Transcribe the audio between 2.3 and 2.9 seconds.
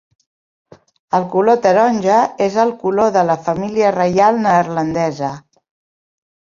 és el